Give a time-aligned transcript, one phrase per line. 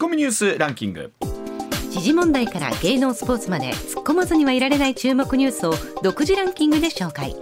[0.00, 1.12] コミニュースランキング。
[1.90, 5.74] 時事問題から芸能スポーツまで突っ込まずにはいられない注目ニュースを
[6.04, 7.34] 独自ランキングで紹介。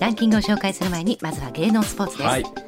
[0.00, 2.67] ランキングを紹介する前にまずは芸能スポーツです、はい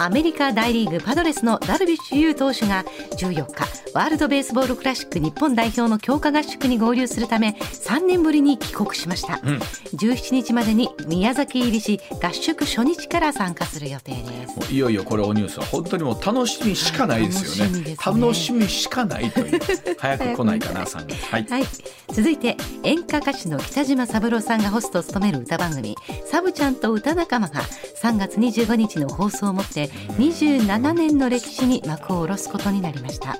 [0.00, 2.84] アメリカ大リーグパドレスのダルビッシュ有投手が
[3.16, 3.64] 14日
[3.94, 14.72] ワールドベースボールクラシック日本代表の強化合宿に合流するため3年ぶりに帰国しました、うん、17日までに宮崎入りし合宿初日から参加する予定です。
[14.72, 17.72] いよいよこれおニュースは本当にもう楽しみしかないですよね。
[17.72, 19.60] 楽しね、楽しみしかないという
[19.98, 21.64] 早く来ないかなさんはい、 はい、
[22.12, 27.62] 続いて演歌歌手の北島三郎さんがホストを務める歌番組サブちゃんと歌仲間が
[28.02, 29.87] 3月25日の放送をもって
[30.18, 33.38] 27年の歴史に幕を下ろすことになりました。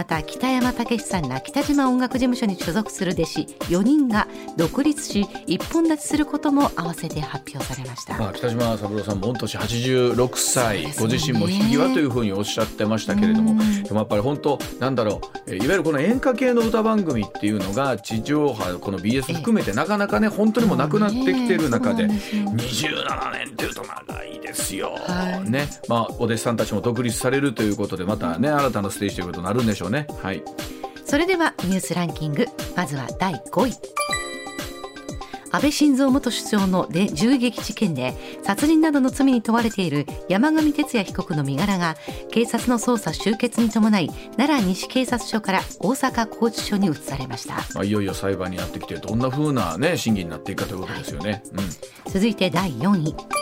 [0.00, 24.19] また北山武さんら北島音楽事務所に所属する弟子4人が独立し一本立ちすることも合わせて発表されました、まあ、北島三郎さんも御年86歳、ね、ご自身もひぎわというふうにおっしゃってましたけれどもでもやっぱり本当なんだろういわゆるこの演歌系の歌番組っていうのが地上波この BS 含めてなかなかね本当にもなくなってきてる中で27年っていうと長い
[24.50, 25.68] ですよ、はい、ね。
[25.88, 30.06] まあお弟子さんたちも独立されるということでまたね新たなステージということになるんでしょうね。
[30.22, 30.42] はい、
[31.04, 32.46] それではニュースランキング。
[32.76, 33.74] まずは第5位。
[35.52, 41.96] 安倍晋三元首相の銃撃事件で殺人などの罪に問われている山上徹也被告の身柄が
[42.30, 51.42] 警察の捜査終結に伴い奈良西警察署から大阪拘置所に移されました、まあ、いよいよ裁判になってきてどんなふうな、ね、審議になっていくかということですよね、はい。
[52.06, 53.39] うん、続いて第4位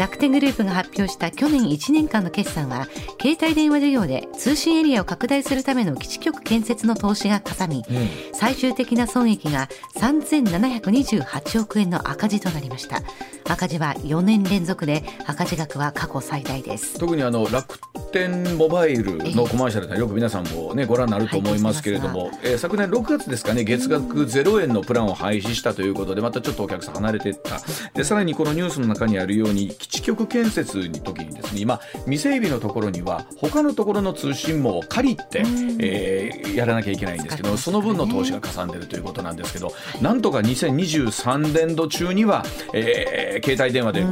[0.00, 2.86] 楽天グループが発表した去年1年間の決算は
[3.20, 13.02] 携帯電話事業で通信エリアを拡大するための基地局建設の投資がかさみ、うん、最終的な損益が3728億円の赤字となりました。
[13.46, 16.98] 赤字は4年連続で赤字額は過去最大です。
[16.98, 17.78] 特にあの楽
[18.12, 27.60] 天モバイルのコマーシャルでよく皆さんも、ね、ご覧になると思いますけれども、えー、昨年6月ですかね月額0円のプランを廃止したということでまたちょっとお客さん離れていった。
[27.94, 35.42] でさらにこのニュースの中にあるように基地局建設に時にですね今未整備のところには他のところの通信網を借りて、
[35.78, 44.04] えー、やらなきゃいけないんですけど、その分の投資がかさんでるということなんですけど、なんとか2023年度中には、えー、携帯電話で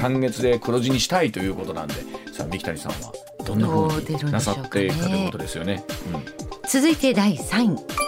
[0.00, 1.94] 単月で黒字にしたいということなんで
[2.32, 3.12] さあ三木谷さんは
[3.44, 5.84] どんなふうになさっていくかということですよね。
[6.12, 6.22] うん、
[6.68, 8.06] 続いて第3位。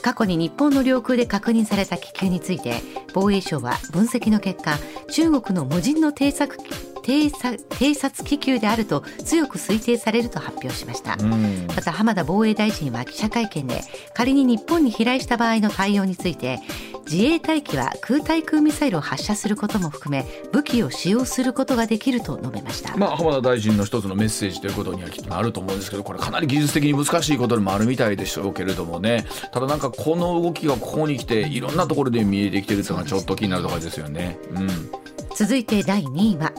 [0.00, 2.80] 過去に日本の領空で確認された気球について
[3.12, 4.78] 防衛省は分析の結果
[5.10, 6.77] 中国の無人の偵察機。
[7.08, 11.16] 偵察気球であると強く推定されると発表しました。
[11.16, 13.82] また浜田防衛大臣は記者会見で
[14.14, 16.60] 仮に日本に飛来した場合の対応について
[17.10, 29.24] 自衛隊機は空対空ミサイルを発射することも含め武器を使用することができると述べました、まあ、浜田大臣の一つのメッセージということにはきっとあると思うんですけどこれかなり技術的に難しいことでもあるみたいでしょうけれどもね。
[29.52, 34.38] ただなんかこの動きがここに来ていろんなところで見えてきてるというのはちょっと気になるところですよね。
[34.50, 34.68] うん、
[35.34, 36.52] 続いて第2位は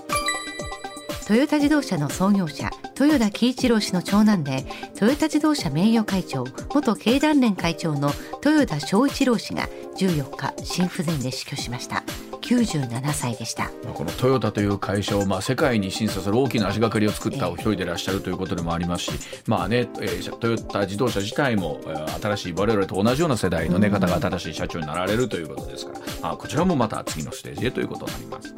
[1.29, 4.65] トヨタ自動車の創業者豊田喜一郎氏の長男で
[4.97, 8.09] トヨタ自動車名誉会長元経団連会長の
[8.43, 12.03] 豊田章一郎氏が14日心不全で死去しました。
[12.41, 13.69] 97歳でした。
[13.93, 19.11] このトヨタという会社をまあ世界に審査する大きな足がかりを作ったお一人でいらっしゃるということでもありますし、
[19.45, 21.79] まあね、えー、トヨタ自動車自体も
[22.19, 28.55] 新しい我々と同じような世代の、ね、方が新しい社長になられるということですから、まあ、こちらもまた次のステージへということになります。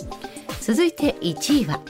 [0.61, 1.81] 続いて1位は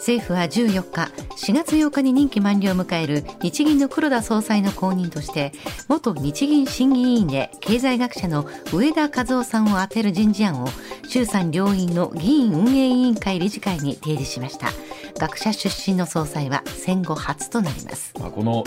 [0.00, 5.52] 政府は14日4月8日に任期満了を迎える日銀の黒田総裁の後任として
[5.90, 10.68] 元日銀審議委員で経済学者の上田和夫さんを充てる人事案を
[11.06, 14.68] 衆参両院の議員運営委員会理事会に提示しました。
[15.20, 18.64] 学者出身の総裁は戦後初となります、まあ、この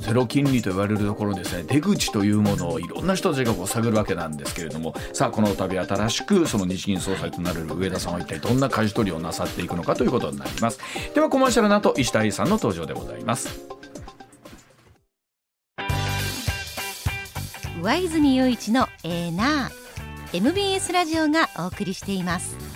[0.00, 10.80] ゼロ金利と言われるところですね出口というものをいろんな人たちがこう探るわけなんですけれどもさあこの度新しくその日銀総裁となれる上田さんは一体どんな舵取りをなさっていくのかということになります。
[11.14, 13.60] ではコマーシャルの後石田愛さんの登場でございます。
[17.82, 22.69] 上泉雄一のエーナー MBS ラジオがお送りしています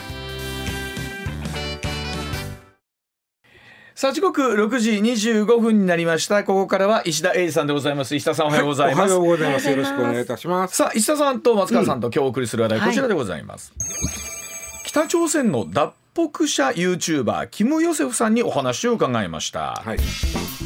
[3.96, 6.42] さあ時刻六時二十五分になりました。
[6.42, 8.16] ここからは石田英二さんでございます。
[8.16, 9.70] 石田さんおはようございます、はい、おはようございます。
[9.70, 10.76] よろしくお願いいたします。
[10.76, 19.98] さあ石田さんと松川さんと今日お送りする話題、こちらでございます、はい、北朝鮮の脱北社 YouTuber キム・ヨセフさんにお話を伺いました、はい。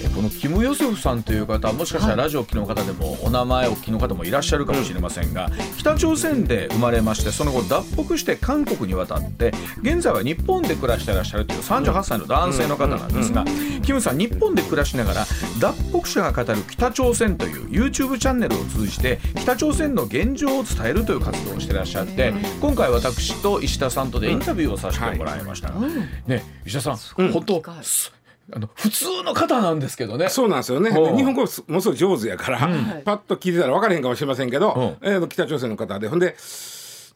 [0.02, 9.52] えこのキム・ヨセフさんという方もしかしたらラジオをお聞きの方でもお名前をお聞きの方もいらっしゃるかもしれませんが北朝鮮で生まれましてその後脱北して韓国に渡って
[9.82, 13.44] 現在は日本で暮らしてらっしゃるという38歳の男性の方なんですが
[13.82, 15.26] キムさん日本で暮らしながら
[15.60, 25.68] 脱北者が語る北朝鮮という YouTube チャンネルを通じて北朝鮮の現状を伝えるという活動をしてらっしゃって今回私と石田さんとでインタビューをさせてもらいました。
[25.70, 25.80] が、
[26.26, 28.17] ね石田さん、本当す
[28.52, 30.28] あの普通の方なんですけどね。
[30.28, 30.90] そうなんですよね。
[30.90, 32.58] 日本語すものすごい上手やから、
[33.04, 36.36] パッと聞いてたら分からへんかもしれませんけど、えー北朝鮮の方で、ほんで、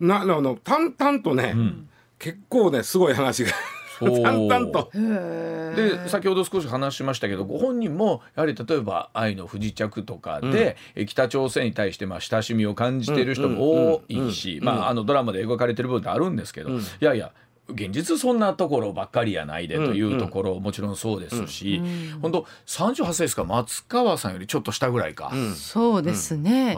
[0.00, 1.54] なあの淡々とね、
[2.18, 3.52] 結構ねすごい話が
[4.00, 4.90] 淡々と。
[4.92, 17.32] で先ほど少し話しましたけどご本人もやはり例えば「愛の不時着」とかで、え北朝鮮に対してまあ親しみを感じている人も多いし、まあ、あのドラマで描かれてる部分ってあるんですけど、いやいや
[17.68, 21.80] 現実そんなところばっかりやないでというところもちろんそうですし、
[22.20, 25.32] 本当38歳ですか松川さんよりちょっと下ぐらいか。
[25.54, 26.76] そうですね。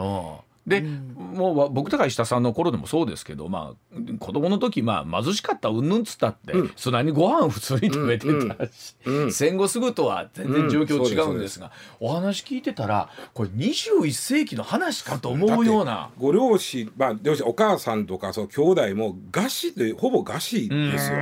[0.65, 0.69] うん。
[0.69, 0.81] で、
[1.15, 6.93] もうわ僕とか石田さんの頃でもそうですけど、まあ、子供の時、まあ、貧しかったうんぬんつったって、そん。
[6.93, 8.95] なにご飯普通に食べてたし、
[9.31, 16.09] 戦後すぐとは全然状況違うんですが、お話聞いてたらこれ21世紀の話かと思うような。
[16.17, 21.17] ご両親、まあ、両親お母さんとかそう兄弟も餓死でほぼ餓死ですよ。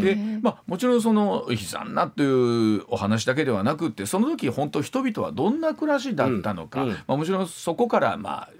[0.00, 6.88] でまあ、もちろんその悲惨なというお話だけではなくってその時本当人々はどんな暮らしだったのか、うん。
[6.90, 6.94] うん。
[6.94, 8.50] まあ、もちろんそこからまあ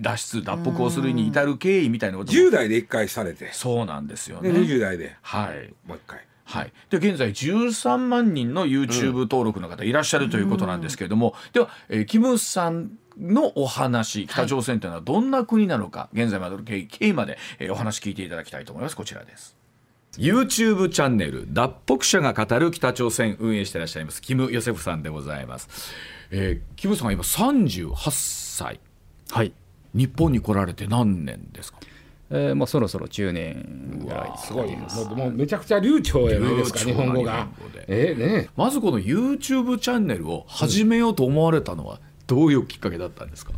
[0.00, 4.60] 脱出脱北をするに至る経緯みたいなことも10代で1回されて、そうなんですよでね。
[4.60, 5.16] 20代で。
[5.22, 5.72] はい。
[5.86, 6.26] もう1回。
[6.44, 18.96] はい、で現在13万人の YouTube 登録の方いらっしゃるということなんですけれども、では、えーキムさんのお話北朝鮮というのはどんな国なのか、現在までの経緯経緯まで、えーお話聞いていただきたいと思います。
[18.96, 19.56] こちらです
[20.18, 25.92] YouTube チャンネル脱北者が語る北朝鮮運営していらっしゃいますキム・ヨセフさんでございます、
[26.30, 28.80] えーキムさんは今38歳
[29.30, 29.52] はい、
[29.94, 31.78] 日本に来られて何年ですか？
[32.34, 34.52] えーまあ、そろそろ10年ぐらいす。
[34.54, 34.74] ごい。
[34.74, 37.46] もうもうめちゃくちゃ流暢やないですか日本語が。
[37.88, 43.52] ええねまずこの YouTube チャンネルを始めようと思われたのはどういうきっかけだったんですか、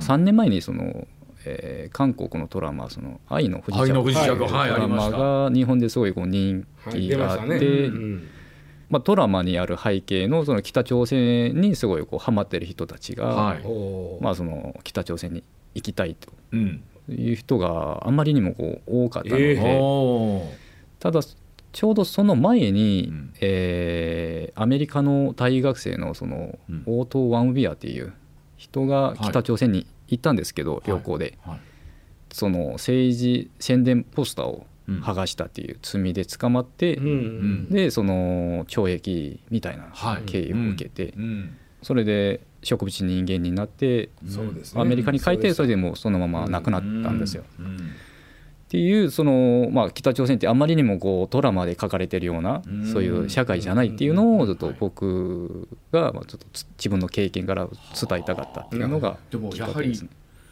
[0.00, 1.06] 3年前にその、
[1.46, 4.42] えー韓国のドラマ「その愛の不時着」愛の不時着。
[4.44, 5.10] はいはい、あドラマ。
[5.10, 7.10] が日本ですごいこう人はい気。
[7.10, 8.28] があって、うん
[8.88, 13.62] まあ、ドラマにある背景のその北朝鮮にすごいこうハマってる人たちが、はい。
[14.20, 15.42] まあ、その北朝鮮に
[15.74, 16.82] 行きたいとうん。
[17.08, 20.44] いう人があまりにもこう多かったのえで、おー。
[21.00, 21.20] ただ
[21.72, 23.34] ちょうどその前に、うん。
[23.40, 26.82] えーアメリカの大学生のその、うん。
[26.86, 28.12] オートー・ワンウィアっていう
[28.56, 31.60] 人が北朝鮮に行ったんですけど、旅行で、はい。
[32.32, 41.56] その政治宣伝ポスターをうん剥がしたっていう罪で捕まって、うんうんでその懲役みたいなはい経緯を受けて、うん。
[41.82, 44.08] それで植物人間になって
[44.74, 47.44] アメリカに帰ってそれででもうそのまま亡くなったんですよ。
[47.58, 47.78] うん。
[48.66, 52.84] っていうその、まあ、北朝鮮ってあまりにもこうドラマで書かれてるようなうん。
[52.92, 59.96] そういう社会じゃないっていうのをずっと僕がまあちょっとつ自分の経験から伝えたかったっていうのがでもきっやはり。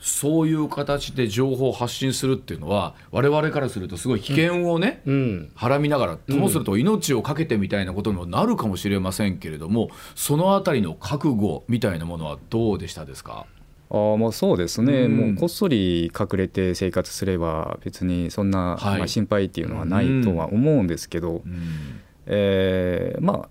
[0.06, 5.50] そういう形で情報を発信するっていうのは我々からするとすごい危険をね、うん。
[5.54, 13.46] はらみながらともすると命を懸けてみたいなことにもなるかもしれませんけれどもそのあたりの覚悟みたいなものはどうでしたですか？
[13.90, 15.16] あーまあそうですね、うん。
[15.16, 18.98] もうこっそり隠れて生活すれば別にそんな、はい。
[18.98, 22.00] まあ、心配っていうのはないとは思うんですけど、うん。
[22.26, 23.48] えーまあ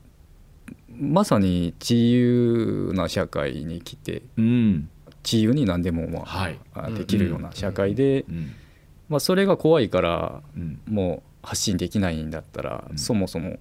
[0.96, 4.90] まさに自由な社会に来てうん。
[5.24, 6.60] 自由に何でもまあ、はい。
[6.74, 8.52] あできるような社会で、うん
[9.10, 12.98] まあ、それが怖いからうんもう発信できないんだったら、うん。
[12.98, 13.58] そもそも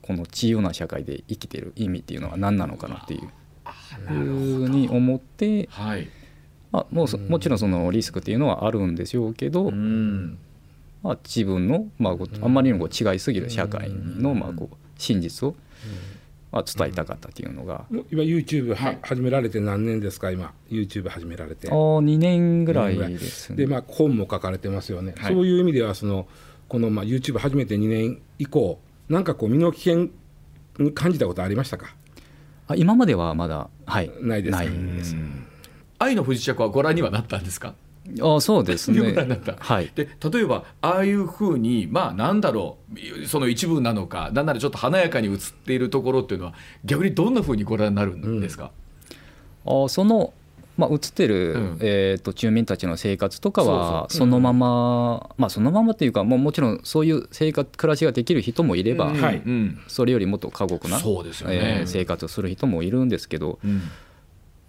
[0.00, 3.28] この自由な社会で生きてる意味っていうのは何なのかなっていう
[4.06, 6.08] ふうに思って、はい。
[6.70, 10.38] まあ、もうそもちろんそのリスクっていうのはあるんでしょうけど、うん。
[11.02, 15.56] まあ、自分の、まあ、あんまりにもこう違いすぎる社会の、まあ、こう真実を、
[16.52, 20.30] まあ、伝えたかったっていうのが、もう今 YouTube は始められて何年ですか？
[20.30, 21.68] 今 YouTube 始められて。
[21.68, 23.56] あ2年ぐらいですね。
[23.56, 25.34] でまあ本も書かれてますよね、はい。
[25.34, 26.28] そういう意味ではその
[26.68, 30.08] このまあ YouTube 始めて2年以降なんかこう身の危険
[30.78, 31.96] に感じたことありましたか？
[32.68, 35.16] あ今まではまだ、はい、ないですかです
[35.98, 37.74] 愛の不時着はご覧にはなったんですか？
[38.20, 38.98] あそうですね。
[39.12, 39.54] ご覧になった。
[39.58, 39.90] はい。
[39.94, 42.78] で例えばああいうふうにまあなんだろ
[43.22, 46.54] うその一部なのかなんならちょっと華やかに映っているところっていうのは
[46.84, 48.72] 逆にどんなふうにご覧になるんですか、
[49.64, 50.32] あその
[50.76, 60.98] まあ、映ってる、うん、えーと、住民たちの生活とかはそのまま、まあ、そのままっていうかもうもちろんそういう生活暮らしができる人もいれば、うん、それよりもっと過酷な、
[61.48, 61.80] ね。
[61.80, 63.82] えー、生活をする人もいるんですけど、うん、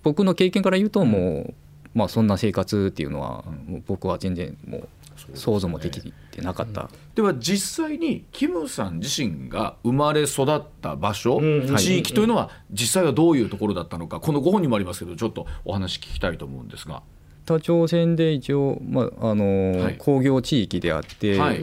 [0.03, 1.53] 僕の経験から言うともう、
[1.93, 3.43] まあ、そんな生活っていうのは
[3.85, 4.88] 僕は全然もう
[5.35, 17.03] 想像もできてなかった、では実際にキムさん自身が生まれ育った場所、うん、地域というのは実際はどういうところだったのかこのご本にもありますけどちょっとお話聞きたいと思うんですが。
[17.45, 21.57] 北朝鮮で一応、まああの、はい、工業地域であって、はい、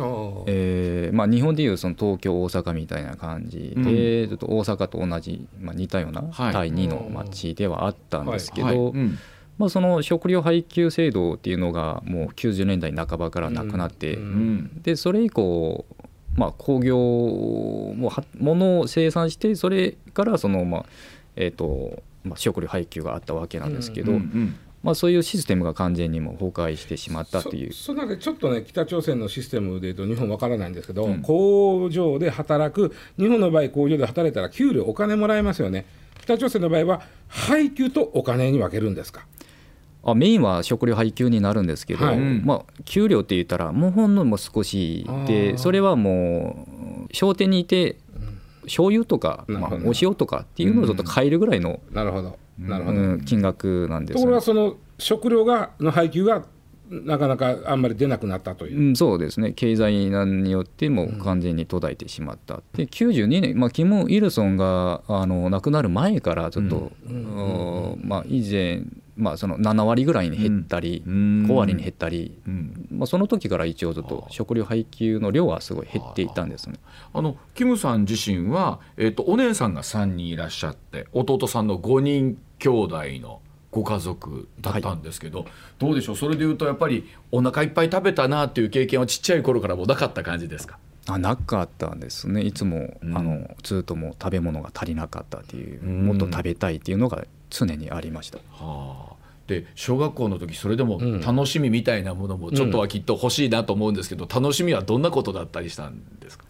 [0.46, 6.22] えー、まあ、日本でいうその東京大阪みたいな感じで、うん、ちょっと大阪と同じ、まあ、似たような
[6.52, 8.76] 第2の町ではあったんですけど、はい。
[8.76, 9.18] うん
[9.60, 15.84] まあ、その食料配給制度っていうのがもう90年代半ばからなくなって、うん、でそれ以降、
[16.34, 20.86] まあ、工業もものを生産してそれからその、まあ
[21.36, 24.12] えーとまあ、食料配給があったわけなんですけど。
[24.12, 24.56] うんうんうん。
[24.82, 27.72] まあ、そういうシステムが完全にも崩壊してしまったという。
[27.74, 35.84] そなでちょっとね北朝鮮のシステムでいうと日本わからないんですけど、うん、工場で働く日本の場合工場で働いたら給料お金もらえますよね。
[36.22, 39.26] 北朝鮮の場合は配給とお金に分けるんですか？
[40.02, 46.66] あメインは食料配給になるんですけど、はい、まあ、給料って言ったらもうほんのも少しでそれはも
[47.10, 47.98] う商店にいて
[48.64, 52.38] 醤油とか、まあ、お塩とかっていうのをちょっと買えるぐらいの、なるほど。
[52.58, 56.44] なるほど、金額なんです、ね、ところがその食料がの配給が
[56.90, 59.52] なかなかあんまり出なくなったという、うん、そうですね。
[59.52, 68.00] 経済難によっても完全に途絶えてしまった、で92年、まあ、キム・イルソンがあの亡くなる前からちょっと、うん。
[68.02, 68.82] まあ、以前
[69.20, 76.76] まあ、その7割ぐらいに減ったり、うん、5割に減ったり、うん、まあ、その時から一応ちょっと食料配給の量はすごい減っていたんですね。
[77.12, 85.48] あのキムさん自身は、えーと、お姉さんが3人いらっしゃって弟さんの5人兄弟のご家族だったんですけど、はい、
[85.78, 86.16] どうでしょう？
[86.16, 90.78] それでいうとやっぱりお腹いっぱい食べたなっていう経験はちっちゃい頃からもなかった感じですか？
[91.06, 92.42] あなかったんですね。
[92.42, 98.38] いつも、うん、あのずっともう食べ物が足りなかったっていう、もっと食べたいっていうのが常にありました。
[98.52, 99.20] はあ。
[99.46, 106.44] で小学校の時それでも楽しみみたいなものもちょっとはきっと欲しいなと思うんですけど、楽しみはどんなことだったりしたんですか？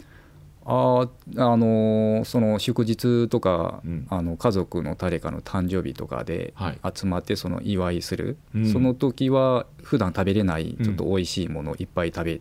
[0.67, 6.53] ああのその祝日とか、うん、あの家族の誰かの誕生日とかで
[6.95, 12.41] 集まってその祝いする、はい、その時は普段食べれないちょっと美味しいものをいっぱい食べ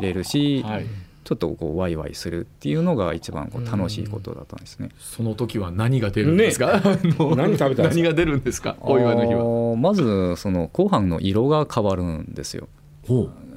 [0.00, 0.70] れるし、うん。
[0.70, 0.86] はい、
[1.28, 4.88] ちょっとこうワイワイするっていうのが一番こう楽しいことだったんですね。
[4.98, 6.80] その時は何が出るんですか？
[6.80, 6.80] ね、
[7.36, 8.76] 何食べた何が出るんですか？
[8.80, 9.76] お祝いの日は。
[9.76, 12.68] まずそのご飯の色が変わるんですよ。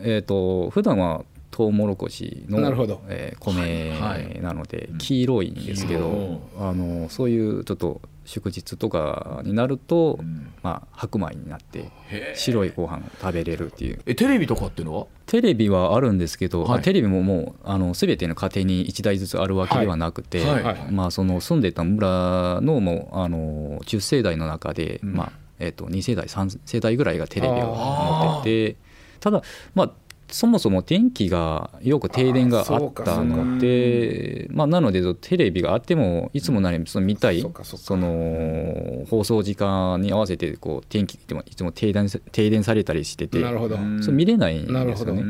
[0.01, 2.59] えっ、ー、と普段はトウモロコシの、
[3.07, 8.01] えー、米なので黄色いんですけど、あのそういうちょっと
[8.31, 11.91] 祝日とかになると、うん、まあ、白米になって
[12.33, 14.01] 白いご飯を食べれるっていう。
[14.05, 15.07] えテレビとかっていうのは？
[15.25, 20.63] テレビはあるんですけど、はい、テレビももうあの全ての家庭に1台ずつあるわけではなくて、はい。
[20.63, 28.77] はい、まあ、その住んでた村のもうあの10世代の中で、うん、まあえー、と2世代3世代ぐらいがテレビを持ってて
[29.19, 29.43] ただ
[29.75, 29.91] まあ
[30.31, 43.77] そもそも電気がよく停電があったのでまあ、なのでテレビがあってもいつもなりその見たいその放送時間に合わせてこう天気でもいつも停電停電されたりしててなるほど。
[44.01, 45.21] そ見れないんですよね。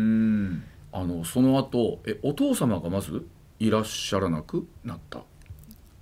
[0.94, 3.26] あのその後えお父様がまず
[3.60, 5.24] いらっしゃらなくなった？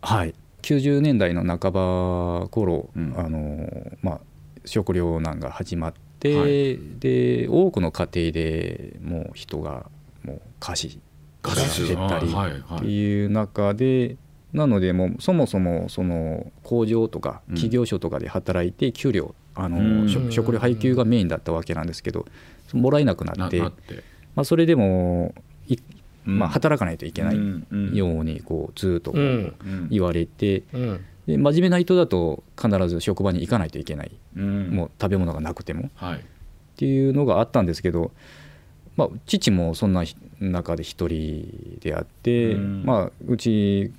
[0.01, 0.34] はい。
[0.62, 4.20] 90年代の半ば頃、うん、あのまあ
[4.65, 9.85] 食糧難が始まってではい、で多くの家庭でもう人が
[10.23, 10.99] もう餓死
[11.41, 12.27] が減ったり
[12.77, 14.17] っていう中で、
[14.51, 22.25] なのでもうそもそもその工場とか企業所とかで働いて給料、あの食料配給がメインだったわけなんですけど
[22.73, 23.61] もらえなくなって
[24.35, 25.33] まあ、それでも
[26.25, 27.35] まあ、働かないといけない
[27.97, 29.13] ようにこうずっと
[29.89, 30.63] 言われて、
[31.29, 36.21] で真面目な人だと必ず職場に行かないといけない、うん、もう食べ物がなくても、はい、っ
[36.75, 38.12] ていうのがあったんですけど、
[38.98, 40.03] まあ、父もそんな
[40.39, 43.93] 中で一人であって、うん、まあ、うち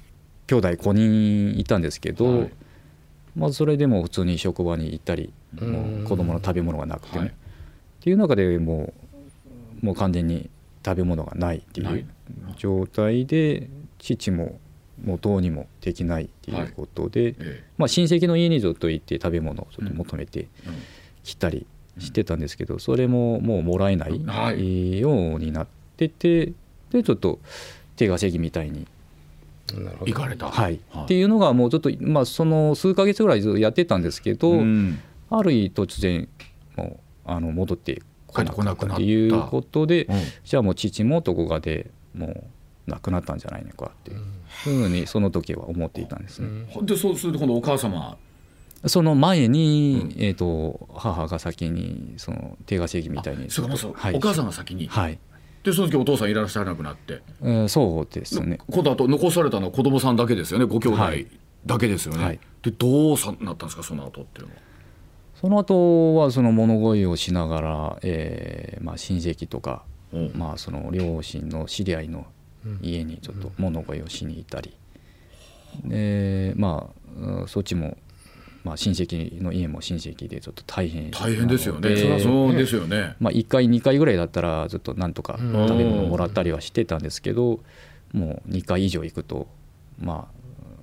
[0.49, 2.51] 兄弟5人いたんですけど、はい、
[3.37, 7.33] まあ、それでも普通に職場に行ったり、うん、もう子供の食べ物がなくても、はい、っ
[8.01, 8.93] ていう中でも
[9.83, 10.51] うもう完全に
[10.85, 12.07] 食べ物がないっていう
[12.57, 13.69] 状態で
[13.99, 14.59] 父も
[15.05, 17.35] もうどうにもできないっていうことで、はい。
[17.79, 20.49] まあ、親戚の家にずっと行って食べ物をちょっと求めて
[21.25, 21.67] きたり
[21.99, 25.67] してたんですけど、それももうもらえないようになっ
[25.97, 26.53] てて
[26.91, 27.39] でちょっと
[27.97, 28.87] 手稼ぎみたいに。
[30.05, 34.99] 行かれた、はい、はい、っていうのがもうちょっと、まあ、その数か月ぐらいずっとやってたんですけど、うん、
[35.31, 36.29] ある日突然
[36.77, 42.45] もうあの戻ってこなくなったかったということで、うんじゃあもう父もどこかでもう
[42.87, 44.21] 亡くなったんじゃないのかっていう。
[44.65, 46.49] ふうにその時は思っていたんですね。
[46.83, 48.17] でそうすると今度お母様。
[48.87, 53.51] その前に、えー、と母が先にその手稼ぎみたいに。
[53.51, 54.15] そうかそう、はい。
[54.15, 55.19] お母さんが先に、はい、
[55.63, 57.23] でその時お父さんいらっしゃらなくなって。
[57.43, 58.59] えーそうですね。
[58.71, 60.65] 今度あと残されたのは子供さんだけですよね。
[60.65, 61.27] ご兄弟はい。
[61.67, 62.41] だけですよね、はい。
[62.63, 64.61] でどうさなったんですかその後っていうのは。
[65.35, 70.33] その後はその物乞いをしながら、えーまあ、親戚とか、うん。
[70.35, 72.27] まあ、その両親の知り合いの
[72.83, 74.75] 家にちょっと物乞いをしに行ったり、
[75.85, 77.97] でまあうんそっちも、
[78.65, 81.11] まあ、親戚の家も親戚でちょっと大変。
[81.11, 82.21] 大変ですよね。
[82.21, 83.17] そうですよね。
[83.21, 87.61] まあ、1回2回ぐらいだったらずっとなんとか食べ物もらったりはしてたんですけど
[88.13, 89.49] もう2回以上行くと
[89.99, 90.29] ま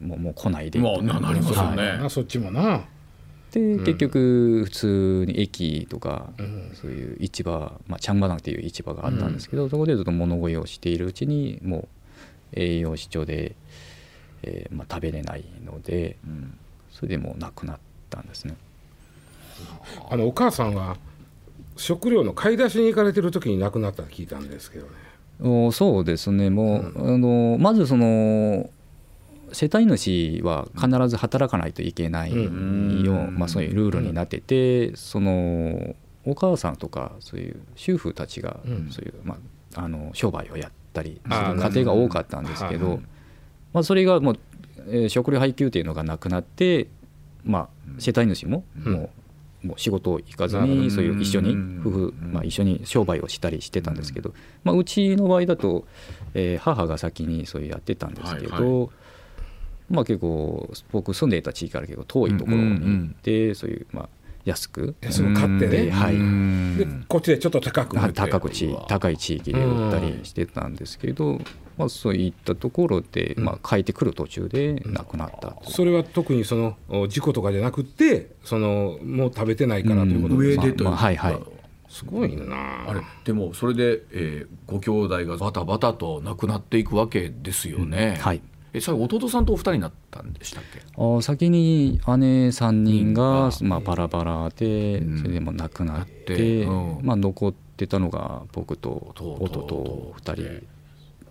[0.02, 2.10] あもうもう来ないでまあななりますよはい。
[2.10, 2.86] そっちもな
[3.58, 6.32] で結局普通に駅とか、
[6.74, 11.88] そういう市場、まあ、チャンバナっていう市場があったんですけど、そこでずっと物乞いをしているうちにもう
[12.54, 13.56] 栄養失調で、
[14.44, 16.58] えーまあ、食べれないのでうん。
[16.98, 18.56] それでもう亡くなったんですね。
[20.10, 20.98] あのお母さんは
[21.76, 24.92] 食料の買い出しに行かれてる時に亡くなったと聞いたんですけどね。
[25.40, 26.50] おそうですね。
[26.50, 28.68] もう、あのまずその
[29.54, 33.36] 世帯主は必ず働かないといけないよ、うん。
[33.38, 38.90] まあ、そういうルールになってて、そのお母さんとかそういう主婦たちがうん。
[38.92, 39.38] そういう、ま
[39.76, 43.00] あ、あの商売をやったりする家庭が多かったんですけど、はい
[43.74, 44.40] まあ、それがもう、
[44.90, 46.88] えー食料配給っていうのがなくなって、
[47.44, 48.94] まあ、世帯主もうん。
[48.94, 49.10] も
[49.64, 51.82] う,、もう仕事行かずにそういう一緒にうん。
[51.86, 55.86] 夫婦、まあ、一緒に商売をしたりしてたんですけど、まあ、うちの場合だと、
[56.34, 58.90] えー母が先にそういうやってたんですけど、はい
[59.90, 64.10] まあ、結構僕住んでいた地域から結構遠いところに行って、そういう、まあ、
[64.48, 64.96] 安く。
[65.02, 65.86] 安く買ってね。
[65.86, 66.16] ではい。
[66.16, 66.78] うん。
[66.78, 71.40] でこっちでちょっと高く売って高くち高い地域で売ったりしてたんですけど、
[71.78, 75.70] まあ、そういったところで、まあ、帰ってくる途中で亡くなったと。
[75.70, 81.40] それは特にそのお事故とかじゃなくてそのもう食べてないからということ上ですかでというか、まあはいはい。
[81.90, 82.90] すごいな。
[82.90, 88.42] あれでもそれで、えーご兄弟がバタバタと亡くなっていくわけですよね、はい
[88.74, 90.82] え最後弟さんとお二人になったんでしたっけ？
[90.98, 93.68] あ先に姉3人がう、ん。
[93.68, 95.18] まあ、バラバラでうん。
[95.20, 97.00] それでも亡くなって、ってうん。
[97.04, 100.64] まあ、残ってたのが僕とと弟2人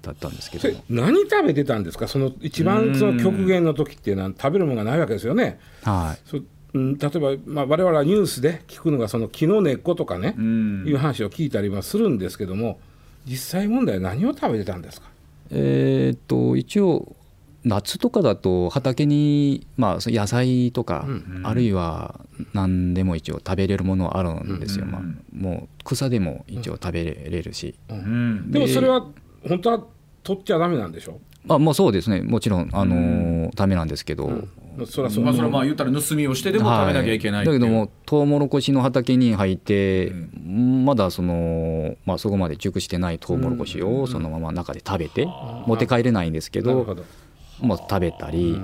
[0.03, 2.09] だったんですけそどれ何食べてたんですか？
[2.09, 5.59] その一番その極限の時っていうのは食べるものがないわけですよね。
[5.83, 6.29] はい。
[6.29, 10.87] そうん例えば、まあ、我々はニュースで聞くのがその木の根っことかね、ん。
[10.87, 12.79] いう話を聞いたりはするんですけども
[13.25, 15.09] 実際問題は何を食べてたんですか？
[15.51, 17.15] えーっと一応
[17.67, 21.05] 夏とかだと畑に、まあ、野菜とか、
[21.43, 22.21] あるいは
[22.55, 25.03] 何でも一応食べれるものはあるんですよ、まあ、
[25.33, 28.51] もう草でも一応食べれるし、うん。
[28.53, 29.05] でもそれは
[29.49, 29.85] 本当は
[30.23, 31.21] 取っちゃダメなんでしょ？
[31.49, 32.23] あもうそうですね。
[32.23, 34.49] もちろん、あのーダメなんですけど、
[34.87, 37.61] それはそう、まあそれはまあ言ったら盗みをしてでも食べなきゃいけないっていう。
[37.61, 40.13] だけどもトウモロコシの畑に入って、
[40.45, 47.05] まだその、まあ、そこまで熟してないトウモロコシをそのまま中で食べて、持って帰れないんですけどなる
[47.59, 48.61] ほどまあ、食べたり、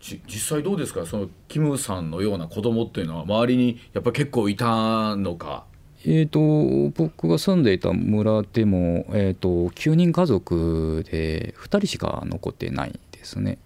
[0.00, 1.06] じ実際どうですか？
[1.06, 5.64] そのキムさんのような子供っていうのは周りにやっぱり結構いたのか？
[6.06, 13.58] えー、と僕が住んでいた村でも、えー、と9人家族で2人しか残ってないですね。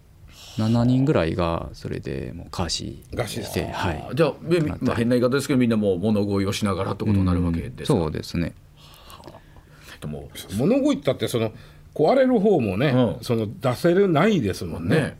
[0.57, 8.53] 7人ぐらいがそれでもう餓死して、はい、じゃあ、えまあ、変な言い方ですけどみんなもう物乞いをしながらってことになるわけですか、そうですね。
[10.01, 11.51] でも物乞いったってその
[11.99, 13.23] 壊れる方もね、うん。
[13.23, 14.95] その出せるないですもんね。
[14.95, 15.17] ね。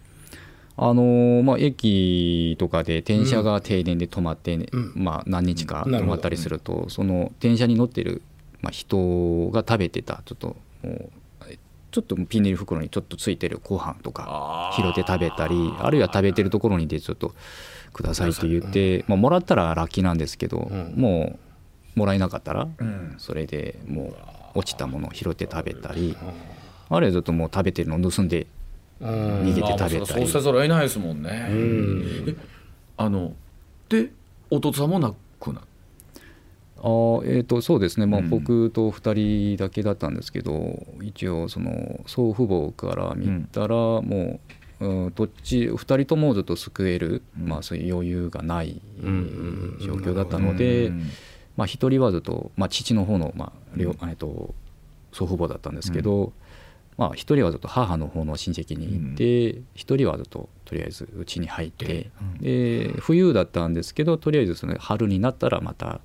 [0.82, 8.22] あのーまあ、駅とかで電車が停電で止まってね、まあ、何日か止まったりすると、その電車に乗ってる、
[8.62, 11.10] まあ、人が食べてたちょっともう
[11.92, 17.34] ちょっとピンネル袋にちょっとついてるご飯とか拾って食べたりあるいは食べてるところにでちょっと
[17.92, 20.60] くださいと言って、まあ、もらったらラッキーなんですけど、
[20.96, 21.38] も
[21.96, 22.68] うもらえなかったら、
[23.18, 24.14] それでも
[24.56, 26.59] う落ちたものを拾って食べたり、ある
[26.92, 28.48] いはずっともう食べてるのを盗んで
[29.00, 29.44] うん。
[29.44, 30.22] 逃げてまあ食べたり。
[30.22, 32.36] そうせざるを得ないですもんね、え
[32.98, 33.34] あの
[33.88, 34.12] で
[34.50, 35.64] 弟さんも亡くなっ
[36.82, 44.02] あーえー、とそうですね、まあ、僕と2人だけだったんですけど、一応その祖父母から見たらも
[44.82, 48.80] う、うんどっち2人ともずっと救える、まあ、そういう余裕がない
[49.82, 50.90] 状況だったので、
[51.58, 54.56] まあ、1人はずっと、まあ、父の方の、まあ両えー、と
[55.12, 56.32] 祖父母だったんですけど、
[57.00, 66.02] まあ、1人はずっと母の方の親戚に行って、1人はずっととりあえずうちに入って、で冬だったんですけどとりあえずその春になったらまた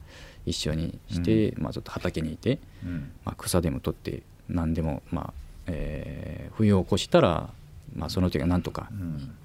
[0.46, 3.11] 一緒にして、まあ、ちょっと畑にいて、うん。
[3.24, 5.35] まあ、草でも取って何でも、まあ
[5.66, 7.50] えー冬を越したら、
[7.96, 8.88] まあ、その時はなんとか、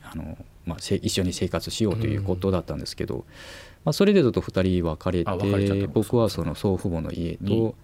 [0.03, 3.25] あのまあ、せ一緒に生活しようということだったんですけど、
[3.83, 5.31] まあ、それでちょっと2人別れて
[5.87, 7.75] の僕はその祖父母の家にと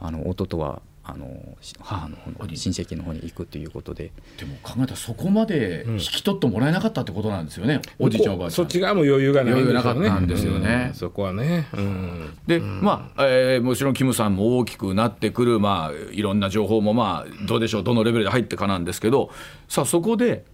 [0.00, 4.12] あの弟はあのし母の方の親戚の方に行くということで。
[4.38, 9.60] でも考えたらそこまで引き取ってもらえなかったってことなんですよね、おじいちゃんおばあちゃんそっち側も余裕がないね。
[9.62, 10.86] 余裕なかったんですよね。
[10.90, 10.94] うん。
[10.94, 12.38] そこはね、うん。
[12.46, 19.30] で、まあ、えーもちろんキムさんも大きくなってくる、まあ、いろんな情報も、まあ、どうでしょう、どのレベルで入ってかなんですけど、
[19.68, 20.44] さあ、そこで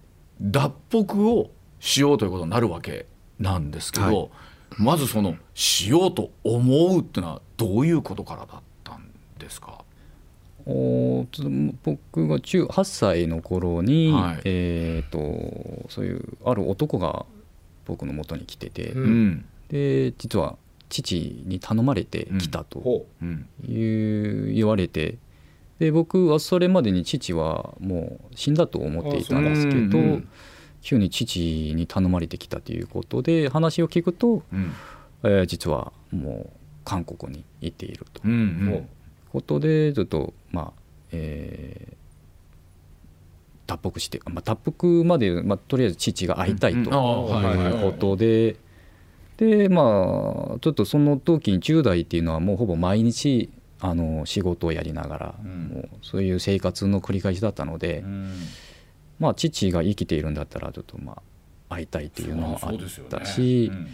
[0.41, 3.05] 脱北をしようということになるわけ
[3.39, 4.29] なんですけど、はい。
[4.77, 9.03] まずその、しようと思うっていうのは、どういうことからだったん
[9.37, 9.83] ですか？
[11.83, 14.41] 僕が18歳の頃に、はい。
[14.45, 17.25] えー、とそういうある男が
[17.85, 19.03] 僕の元に来てて、うん。
[19.03, 20.57] うんで実は
[20.89, 23.25] 父に頼まれて来たとほう。
[23.25, 23.47] ん。
[23.67, 25.17] いう言われて
[25.77, 30.01] で僕はそれまでに父はもう死んだと思っていたんですけど、あそう。
[30.01, 30.09] うん。
[30.11, 30.27] うん
[30.81, 34.71] 急に父に頼まれてきたということで話を聞くと、うん。
[35.23, 38.21] えー実はもう韓国に行っていると。
[38.23, 38.89] うんうう、ん
[39.31, 40.73] ことでちょっとまあ
[41.11, 41.99] えー
[43.69, 48.55] 脱北して、まあ、脱北まで、まあ、とりあえず父が会いたいということで、
[49.37, 55.67] でまあちょっとその時に10代っていうのはもうほぼ毎日あの仕事をやりながら、うん。
[55.67, 58.33] もうそういう生活の繰り返しだったので、うん。
[59.19, 61.21] まあ父が生きているんだったらちょっとま
[61.69, 62.77] あ会いたいっていうのもあっ
[63.09, 63.87] たし、うん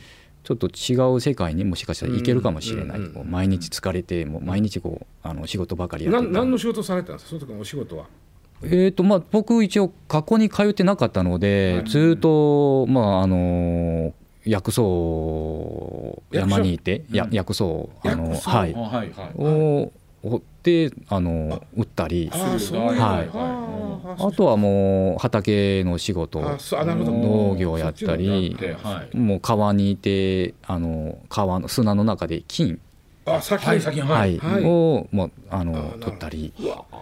[0.45, 7.29] ちょっと違う世界にもしかしたら行けるかもしれない、うんうん毎日疲れてもう毎日こうあの仕事ばかりやっなてた何の仕事されてたんですか？
[7.31, 8.05] その時のお仕事は。
[8.63, 11.89] えーとまあ、僕一応学校に通ってなかったので、はい。
[11.89, 14.13] ずっと、まああの
[14.45, 14.81] 薬草
[16.31, 18.49] 山にいて、や薬草あの薬草？
[18.49, 18.73] はい。
[18.75, 19.31] あはいはい。
[19.37, 19.91] を
[20.29, 22.29] 掘ってあの売ったり。
[22.33, 22.81] ああそう。
[22.81, 22.97] はい。
[22.97, 23.29] はい。
[23.33, 26.41] ああとはもう畑の仕事。
[26.41, 28.55] 農業やったり。
[28.59, 29.17] ではい。
[29.17, 32.79] もう川にいてあの川の砂の中で金、
[33.25, 34.39] あ先はい。
[34.63, 36.53] をもうああの取ったり。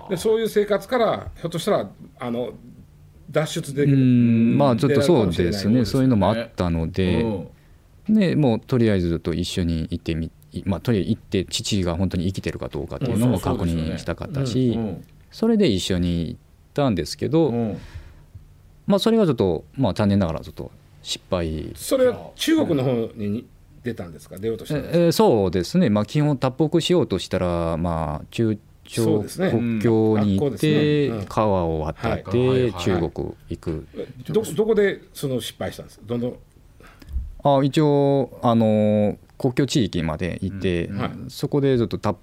[0.09, 2.51] でそういう生活からひょっとしたらあの
[3.29, 3.97] 脱出でうきる。
[3.97, 4.57] ん。
[4.57, 5.86] まあちょっとそうですね。
[5.86, 7.27] そういうのもあったので、う
[8.12, 8.13] ん。
[8.13, 10.29] でもうとりあえずと一緒に行ってみ
[10.65, 16.39] まあとりあえず行って父が本当に生きてるかどうかっていうのも確認したかったし、うんそれで一緒に行っ
[16.75, 17.77] たんですけど、うん。
[18.85, 20.69] まあそれがちょっとまあ残念ながらちょっと
[21.01, 21.71] 失敗。
[21.75, 23.47] それは中国の方に
[23.83, 24.37] 出たんですか？
[24.37, 32.73] 出ようとしたんえーそうですね、まあ、基本脱北しようとしたら、まあ、中朝国境に行って、川を渡ってはい。
[32.73, 33.87] 中国行く、
[34.29, 35.99] どどこでその失敗したんです？
[35.99, 36.37] かど
[37.43, 41.12] あ一応あの国境地域まで行って、うんはい。
[41.27, 42.13] そこでちょっと脱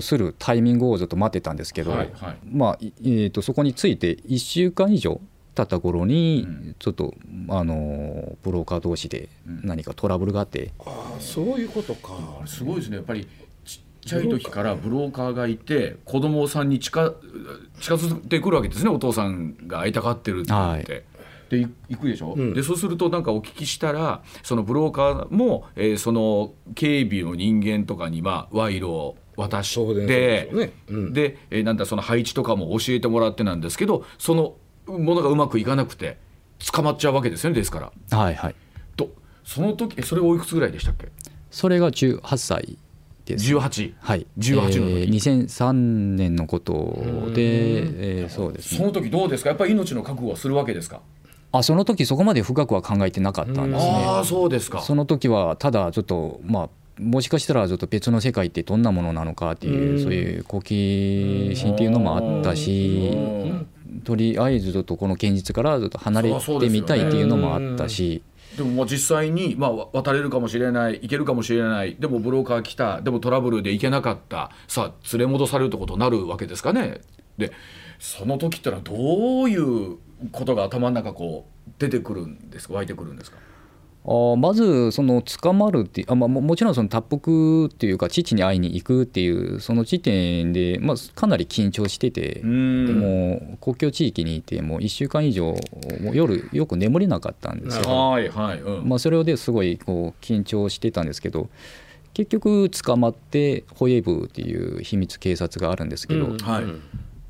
[0.00, 2.38] 北するタイミングをちょっと待ってたんですけど、はいはい。
[2.48, 5.20] まあいえー、とそこについて1週間以上
[5.56, 7.14] 経った頃に、うんちょっと
[7.48, 12.12] あのブローカー同士で何かトラブルがあって、ああそういうことか。
[12.46, 12.98] すごいですね。
[12.98, 13.26] やっぱり
[13.64, 17.14] ちっちゃい時からブローカーがいて子供さんに近
[17.80, 20.92] 近づいてくるわけですねお父さんが会いたがってるって言って。
[20.92, 21.02] はい
[21.52, 22.54] でい行くでしょ、うん。
[22.54, 30.72] でそうするとなんかお聞きしたらそのブローカーも、えーその警備の人間とかにまあ賄賂を渡してでね。
[30.88, 31.12] うん。
[31.12, 34.54] で、えーなんだその配置とかも教えてもらってなんですけどその
[34.86, 36.16] ものがうまくいかなくて
[36.72, 38.18] 捕まっちゃうわけですよねですから。
[38.18, 38.54] はいはい、
[38.96, 39.10] と
[39.44, 41.08] その時えそれおいくつぐらいでしたっけ？
[41.50, 42.78] それが18歳
[43.26, 43.54] です。
[43.54, 44.78] 18はい、18の時。
[44.78, 48.78] えー2003年のことで、えーそうですね。
[48.78, 49.50] その時どうですか？
[49.50, 51.00] やっぱり命の覚悟はするわけですか？
[51.52, 54.04] あその時そこまで深くは考えてなかったんですね。
[54.06, 54.80] ああそうですか。
[54.80, 60.02] その時はただちょっとまあもしかしたらちょっと別の世界ってどんなものなのかっていう、うん。
[60.02, 64.00] そういう好奇心っていうのもあったし、うん。
[64.04, 68.22] とりあえずちょっとこの現実からちょっと離れてみたいっていうのもあったし、
[68.56, 71.96] でもまあ実際にまあわ渡れるかもしれない行けるかもしれない。
[71.98, 73.00] でもブローカー来た。
[73.00, 74.50] でもトラブルで行けなかった。
[74.68, 77.00] さあ連れ戻されるってことになるわけですかね。
[77.38, 77.52] で
[77.98, 79.96] その時ってのはどういう
[80.30, 82.74] ことが頭の中こう出てくるんですか？
[82.74, 83.38] 湧いてくるんですか？
[84.04, 92.98] あーまずその捕まるっていうあ、まあ、ももちろんその脱北っていうか父に会いに行くっていうその時点で、まあ、かなり緊張してて、ん。
[92.98, 95.54] もう国境地域にいてもう1週間以上
[96.00, 97.84] もう夜よく眠れなかったんですよ。
[97.84, 98.88] はいはい、うん。
[98.88, 101.48] まあ、それですごいこう緊張してたんですけど
[102.12, 106.64] 結局捕まってホイエブっていう秘密警察があるんですけど、うんはい。
[106.64, 106.82] うん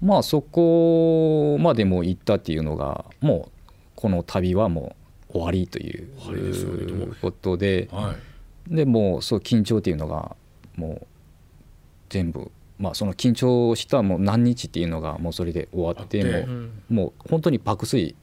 [0.02, 4.96] まあそこまでも行ったっていうのがもうこの旅はも
[5.30, 6.08] う終わりという
[7.20, 8.16] ことではい。
[8.68, 10.36] でもうそう緊張っていうのが
[10.76, 11.06] もう
[12.08, 16.46] 全部まあその緊張したもう何日っていうのがもうそれで終わって
[16.88, 18.14] もう本当に爆睡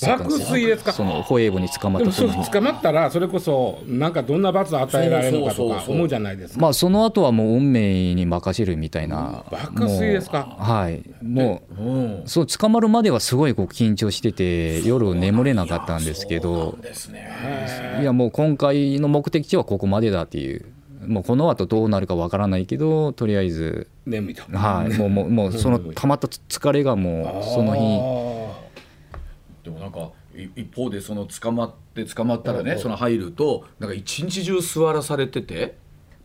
[0.00, 0.92] 爆睡ですか？
[0.92, 5.54] そのホエーブに捕まった捕まったらそれこそなんかどんな罰を与えられるのか？
[5.54, 6.60] とか思うじゃないですか。
[6.60, 9.44] まあその後はもう運命に任せるみたいな。
[9.50, 10.56] 爆睡ですか？
[10.58, 11.02] はい。
[11.22, 12.22] もううん。
[12.26, 17.30] そう捕まるまではすごいこう緊張してて夜眠れなかったんですけどんですね。
[18.00, 20.64] いやもう今回の目的地はここまでだっていう。
[21.04, 24.44] もうこの後どうなるかわからないけどとりあえず眠いと。
[24.56, 24.96] はい。
[24.96, 27.80] もうもうもうその 溜まった疲れがもうその日
[29.64, 35.76] でもなんかい一方でその捕まって捕まったらねその入るとなんか一日中座らされてて。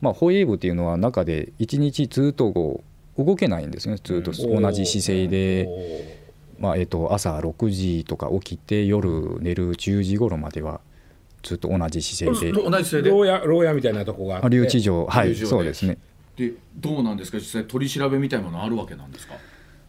[0.01, 2.83] まあホエーブっていうのは中で一日ずっとこ
[3.17, 3.97] う動けないんですね。
[4.03, 6.17] ずっと同じ姿勢で。
[6.59, 10.81] まあえっと朝6時とか起きて夜寝る10時頃までは
[11.43, 12.53] ずっと同じ姿勢で。
[12.53, 13.09] 同じ姿勢で。
[13.09, 14.49] 牢屋牢屋みたいなとこがあって。
[14.49, 15.05] 留置場。
[15.05, 15.97] はいそうですね。
[16.35, 17.37] でどうなんですか？
[17.37, 19.33] 実際取り調べみたいなものあるわけなんですか？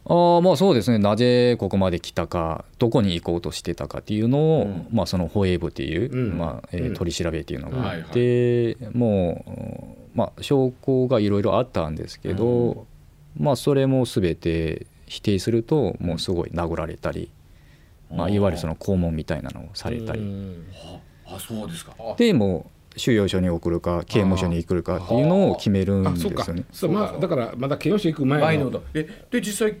[0.05, 0.97] ああまあそうですね。
[0.97, 4.87] なぜここまで来たかどこに行こうとしてたかっていうのを、うん。
[4.91, 6.37] まあそのホエーブっていう、うん。
[6.37, 6.93] まあえーうん。
[6.95, 9.45] 取り調べっていうのがあって、も
[10.15, 12.87] う、まあ、証拠がいろいろあったんですけど、
[13.37, 17.29] まあそれも全て否定するともうすごい殴られたり、
[18.11, 20.65] まあ、いわゆるその拷問みたいなのをされたり、うん。
[21.25, 21.93] あそうですか。
[22.17, 26.63] でもう収容所に送るか刑務所に送るかっていうのを決めるんですよね。
[26.71, 28.45] そうまあだからまだ刑務所行く前の。
[28.45, 29.77] 前のだえで実際よ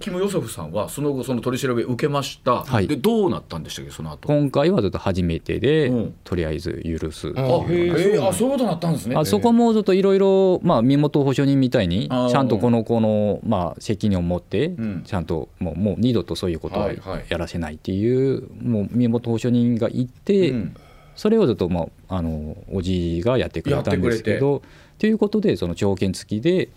[0.00, 2.88] キム・ヨセフさんはその後その取り調べ受けました、はい。
[2.88, 4.26] でどうなったんでしたっけその後？
[4.26, 6.14] 今回はずっと初めてで、うん。
[6.24, 7.32] とりあえず許す。
[7.36, 9.16] ああへええあそういうことになったんですね。
[9.16, 15.02] あそこもずっといろいろまあ身元保証人みたいにちゃんとこの子のまあ責任を持ってん。
[15.04, 17.26] ちゃんともうもう二度とそういうことははいはい。
[17.28, 20.76] やらせないっていうもう身元保証人がいてうん。
[21.14, 24.62] それをずっとまああのおじいがやってくれたんですけど
[24.98, 26.68] ということでその条件付きで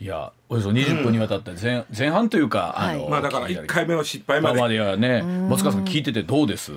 [0.00, 3.10] いやおよそ20分にわたって前,、前半というかあの、はい。
[3.10, 5.48] まあだから1回目の失敗ままでではねうん。
[5.50, 6.72] 松川さん聞いててどうです？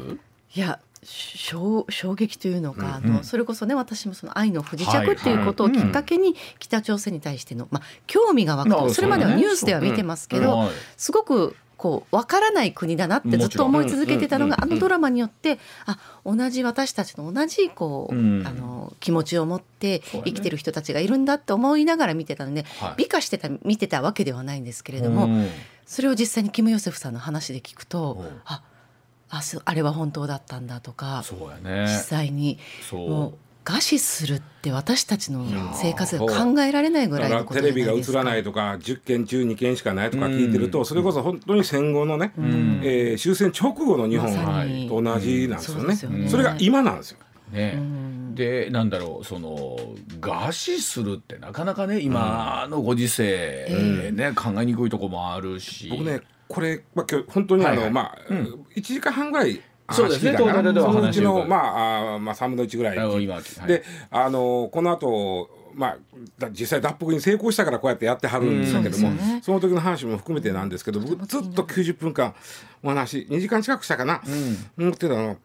[0.55, 3.11] いや衝衝撃というのか、うん。
[3.11, 10.69] あのそれこそね私もその愛の不時着っていうことをきっかけに北朝鮮に対しての、まあ、興味が湧くあとそれまではニュースでは見てますけど、はい。
[10.97, 18.47] すごくこう分からない国だなってずっと思い続けてたのが、あのドラマによってあ同じ私たちの同じこう、うん。
[18.47, 22.93] あの気持ちを持って生きてる人たちがいるんだって思いながら見てたので、はい。
[22.99, 25.49] 美化してた見てたわけではないんですけれども、うん。
[25.85, 28.41] それを実際にキム・ヨセフさんの話で聞くと、うん。
[28.45, 28.63] あ
[29.29, 31.21] ああれは本当だったんだとか、
[31.61, 32.59] 実際に
[32.93, 42.81] もう餓死するって私たちの生活が考えられないぐらいだからのことじゃテレビが映らないとか10件中2件しかないとか聞いてると、それこそ本当に戦後のね、ん。
[42.83, 44.31] えー終戦直後の日本
[44.89, 47.19] と同じなんですよね,、それが今なんですよ。
[47.51, 47.73] ね。
[47.77, 48.35] うん。
[48.35, 49.77] でなんだろうその
[50.19, 55.87] 餓死するってなかなかね今のご時世、ね考えにくいとこもあるし。
[55.89, 57.91] 僕ねこれ、まあ、今日本当にあの、はいはい。
[57.91, 58.65] まあ、うん。
[58.75, 59.61] 1時間半ぐらい
[59.93, 60.31] そうですね。
[60.31, 62.97] 話聞いたかな東大ではそのうちの、まあ、あーまあ3分の1ぐらい。
[62.99, 63.67] あの今、はい。
[63.67, 65.97] であのこの後まあ
[66.37, 69.39] だ実際脱北に成功したからこうやってやってはるんですけども、ね。
[69.43, 72.35] その時の話も含めてなんですけど僕ずっと90分間
[72.83, 74.21] お話2時間近くしたかな、
[74.77, 75.37] 思ってたの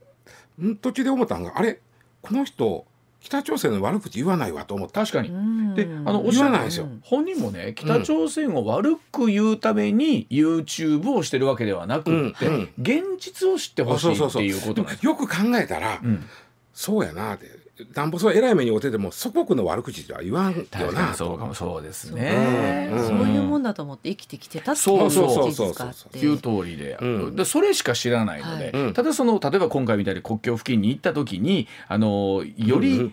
[0.63, 1.81] ん途中で思ったのがあれ
[2.21, 2.85] この人
[3.20, 5.00] 北朝鮮の悪口言わないわと思った。
[5.00, 5.28] 確かに。
[5.28, 5.74] ん。
[5.74, 6.88] であのおっしゃる言わないですよ。
[7.02, 12.70] 本人もね北朝鮮を悪く言うために YouTube をしてるわけではなくって、うんうん。
[12.81, 15.07] 現実を知ってほしいっていうことなんです。
[15.07, 15.14] よ。
[15.14, 16.24] く考えたら、うん。
[16.72, 17.46] そうやなって
[17.95, 21.11] なんぼそう偉い目に遭ってても祖国の悪口では言わんよな。
[21.11, 22.91] にそうかもそうですね。
[22.93, 23.07] うん。
[23.07, 26.19] そういうもんだと思って生きてきてたっていそうそう事実があって。
[26.19, 27.37] いう通りで,、うん。
[27.37, 28.73] でそれしか知らないので、はい。
[28.73, 28.95] うん。
[28.95, 33.12] ただその例えば今回みたいに国境付近に行った時にあのより、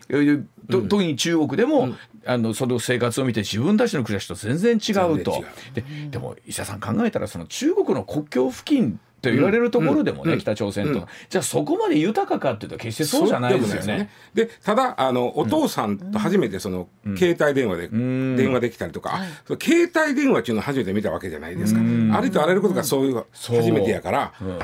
[0.69, 1.89] と特に中国でも、
[2.25, 6.79] あのその生活を見て自分たちの暮らしと全然違うとででも石田さん。
[6.85, 10.39] 考えたらその中国の国境付近と言われるところでもね、うん。
[10.39, 11.05] 北朝鮮と、うん。
[11.29, 14.09] じゃあそこまで豊かかっていうと決してそうじゃないですよね。
[14.33, 18.35] でただあのお父さんと初めてその、携帯電話でん。
[18.35, 19.21] 電話できたりとか、
[19.61, 22.13] 携帯電話っていうのを初めて見たわけじゃないですか、うん。
[22.15, 24.59] ありとあらゆることがそういう初めてやから、うん。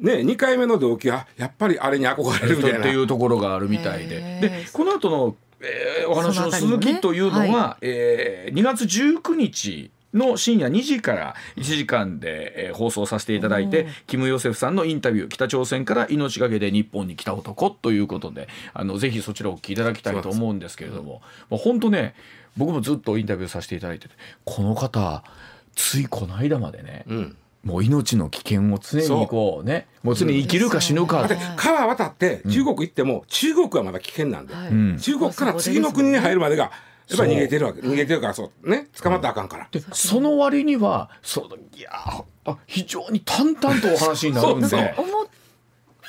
[0.00, 2.78] ね、2回目の動機はやっぱりあれに憧れるみたいな。
[2.80, 4.16] っていうところがあるみたいで。
[4.40, 21.20] でこの後の、えーお話の続きというのは、はえー2月19日の深夜2時から1時間で、えー放送させていただいて、キム・ヨセフさんのインタビュー北朝鮮から命がけで日本に来た男ということであのぜひそちらをお聞きいただきたいと思うんですけれども
[21.50, 22.14] もう本当ね
[22.56, 25.22] 僕もずっとインタビューさせていただいててこの方
[25.74, 27.36] ついこの間までね、うん。
[27.64, 31.26] もう命の危険を常にこうねもう常に生きるか死ぬか。
[31.26, 34.72] だって川渡って中国行っても、中国はまだ危険なんで、はい。
[34.72, 34.98] ん。
[34.98, 36.70] 中国から次の国に入るまでが
[37.10, 37.80] やっぱり逃げてるわけ。
[37.80, 38.70] 逃げてるからそう。
[38.70, 38.88] ね？
[39.02, 44.68] 捕まったらあかんから、でその割にはそういやあ非常に淡々とお話になるんで。
[44.68, 45.26] そうだ思っ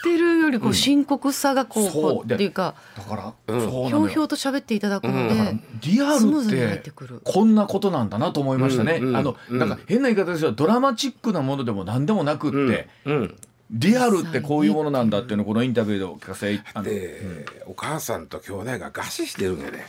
[0.03, 2.73] てるよりこう深刻さがこう,、こうっていうか
[3.07, 7.21] から、うひょうひょうと喋っていただくので、うんリアルっスムーズに入っててくる。
[7.23, 8.99] こんなことなんだなと思いましたね。
[9.01, 13.35] うんうんあのうんなんか変な言い方ですよドラマチックなものでも何でもなくって、うん。
[13.71, 16.59] リアルってこういうものなんだっていうのをこのインタビューでお聞かせ。
[16.73, 19.85] あので、お母さんと兄弟が餓死してるんやね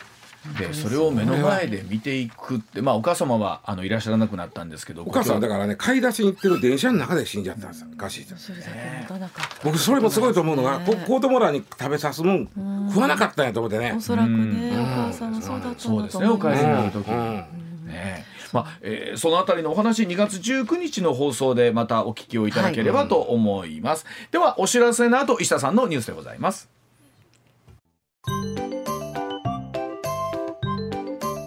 [0.59, 8.71] でそれを目の前で見ていくってまあお母様はあのいらっしゃらなくなったんですけどお母さんはだかからね買い出しに行ってる電車の中で死んじゃったんですよ餓死してそれだけ
[9.03, 12.49] 持たなかった、僕それもすごいと思うのが、こ子供らに食べさすもん
[12.89, 13.95] 食わなかったんやと思ってね。
[13.97, 14.37] おそらくね、
[14.71, 14.81] うん。
[14.81, 17.87] お母さんはそうだったそうんだと思いまですねお帰りすになる時、うん。
[17.87, 26.69] ねまあえーそのあたりのお話2月19日の放送でまたお聞きをいただければと思います、ではお知らせの後石田さんのニュースでございます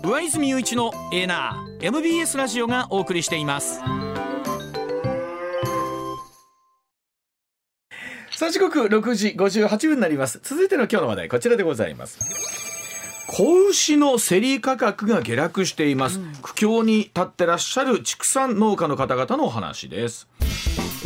[0.06, 3.80] 上泉雄一のエナー MBS ラジオがお送りしています。
[8.30, 10.40] さあ時刻6時58分になります。
[10.44, 12.20] 続いての今日の話題こちらでございます。
[13.26, 20.28] 子牛の競り価格が下落しています、苦境に立ってらっしゃる畜産農家の方々のお話です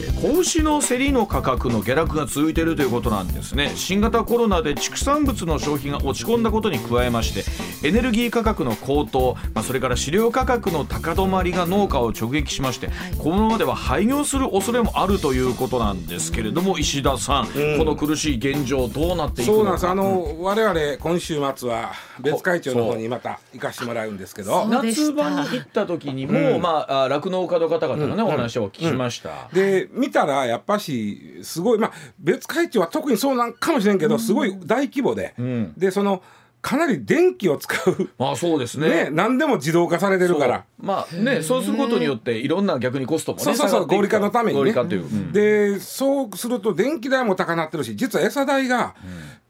[0.02, 3.72] えー子牛の競りの価格の下落が続いているということなんですね。
[3.76, 17.52] 新型コロナで畜産物の消費が落ち込んだことに加えましてエネルギー価格の高騰、まあ、それから飼料価格の高止まりが農家を直撃しまして、このままでは廃業する恐れもあるということなんですけれども石田さん、こ
[17.86, 19.58] の苦しい現状どうなっていくのか。
[19.58, 19.88] そうなんです。
[19.88, 24.68] あの、我々今週末は別会長の方にまた行かしてもらうんですけど。
[24.68, 35.74] 夏場に行った時にも、まああ酪農家の方々のね、お話をお聞きしました、で見たらやっぱしすごいまあ別会長は特にそうなんかもしれんけど、すごい大規模で、ん。
[35.78, 36.22] でその
[36.62, 39.06] かなり電気を使うまあそうですね。
[39.06, 40.66] ね何でも自動化されてるから。
[40.78, 44.62] まあねそうすることによっていろんな逆にコストもねそうそうそう合理化のためにね。
[44.62, 45.32] 合理化という、うん。
[45.32, 48.96] でそうすると電気代も高なってるし実は餌代が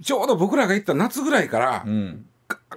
[0.04, 2.26] ちょうど僕らが行った夏ぐらいからうん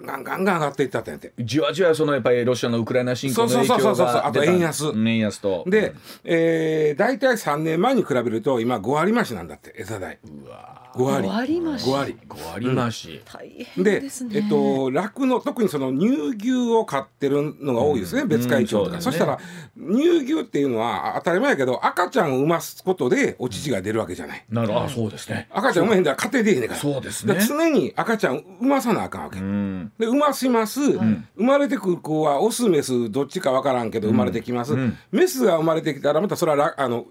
[0.04, 1.32] ガンガンガン上がっていったってんて。
[1.38, 11.60] じわじわそのやっぱりロシアのウクライナ侵攻の影響そうそうそうそうあと円安円安とで、えー、大体3年前に比べると今5割増しなんだって餌代うわ5割。
[11.60, 11.86] 増し。
[11.88, 12.18] 5割。
[12.28, 14.08] 5割増し、大変でね。
[14.32, 19.38] えっと酪農特にその乳牛を飼ってるのが多いですね、別会長とか、うんそしたら
[19.76, 24.82] 乳牛っていうのは当たり前やけど赤ちゃんを産ますことでお乳が出るわけじゃない、なるほど。
[24.84, 25.48] あそうですね。
[25.50, 26.66] 赤ちゃん産めへんだら家庭でいいね。
[26.66, 29.92] んからそうですね常に赤ちゃん産まさなあかんわけ、うん。
[29.98, 34.96] で産まします、生まれてくる子はオスメスどっちかわからんけど生まれてきます、ん。
[35.10, 37.06] メスが生まれてきたらまたそれはらあの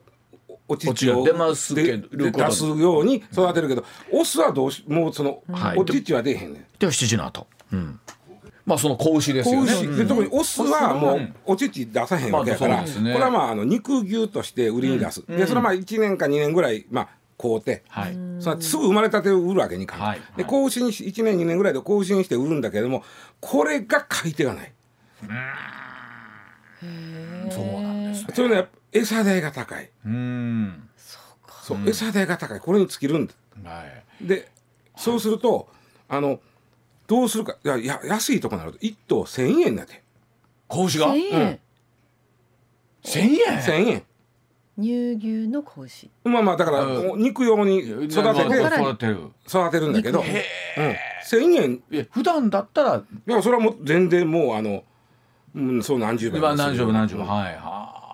[0.72, 5.78] お乳を出ますけど出すように育てるけど、オスはどうしもうその、はい。
[5.78, 6.66] お乳は出えへんねん。
[6.80, 8.00] では7時の後、うん、
[8.66, 9.74] まあその子牛です子よね。
[9.74, 13.14] 牛、で特にオスはもうお乳出さへんわけやから、まあね。
[13.14, 18.14] これはまああの肉牛として売りに出す、でそれはまあ1年か2年ぐらいまあ買うて、はい。
[18.40, 20.22] そのすぐ生まれたてを売るわけにいかん、はい。
[20.38, 23.04] で子牛にし1年2年ぐらいで子牛にして売るんだけれども
[23.40, 24.72] これが買い手がない。
[27.52, 28.34] そうなんですね。
[28.34, 29.90] それね餌代が高い。
[30.06, 30.90] うん。
[31.64, 32.60] そう、餌代が高い。
[32.60, 33.34] これに尽きるんだ。
[33.64, 33.84] は
[34.22, 34.28] い。
[34.28, 34.52] で
[34.96, 35.68] そうすると
[36.10, 36.40] あの
[37.08, 37.56] どうするか。
[37.64, 38.80] いやや安いとこになると。
[38.80, 40.02] 1頭1,000円だって。
[40.68, 41.60] 子牛が？1000円、
[43.04, 44.04] 1000円？1,000円。
[44.78, 45.82] 乳牛の子。
[45.82, 47.22] 牛まあまあだからうん。
[47.22, 48.20] 肉用に育てて
[48.62, 49.20] 育てる。
[49.48, 52.08] 育てるんだけど、うん、1,000円。
[52.12, 52.98] 普段だったら。
[52.98, 54.84] いやそれはもう全然もうあの、
[55.56, 57.26] うん、そう何十倍今何十分何十倍。
[57.26, 58.11] 分はいはあ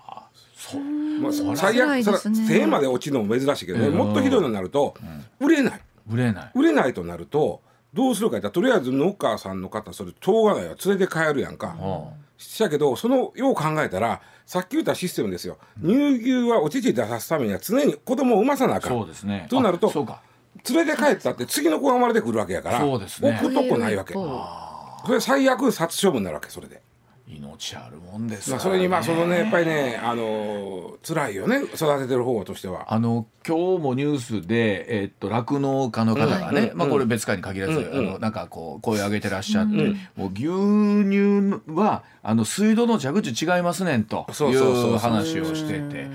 [0.70, 0.80] そう。
[0.80, 2.46] まあ、そ最悪それですね。
[2.46, 3.96] 1000円まで落ちるのも珍しいけどね、うん。
[3.96, 4.94] もっとひどいのになると、
[5.40, 5.80] 売れない。
[6.10, 6.50] 売れない。
[6.54, 11.76] 売れないとなるとどうするか言ったらとりあえず農家さんの方それしょうがないわ連れて帰るやんか。
[11.78, 15.58] あしやけどそのよう考えたらさっき言ったシステムですよ。
[15.82, 18.90] 乳牛はお乳出さすためには常に子供を産まさなあかん。
[18.90, 19.46] そうですね。
[19.50, 20.22] となるとあそうか。
[20.68, 23.38] 連れて帰ったって次の子が生まれてくるわけやからそうですね。
[23.42, 24.14] 置くとこないわけ。
[24.14, 26.82] それ最悪殺処分になるわけそれで。
[27.28, 32.92] 命あるもんですそれにまあそのねやっぱりねあの辛いよね育ててる方としては。
[32.92, 38.08] あの今日もニュースで、えっと酪農家の方がね、うんまあ、これ別会に限らず、うんうん。
[38.08, 46.10] あのなんかこう声を上げてらっしゃって、もう牛乳はあの水道の蛇口違いますねんとそうそうそういう話をしてて、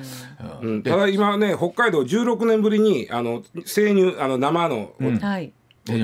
[0.62, 0.70] うん。
[0.70, 0.84] うん。
[0.84, 5.18] ただ今ね北海道16年ぶりにあの生乳あの生の、うん。
[5.18, 5.54] はい。
[5.86, 6.00] 牛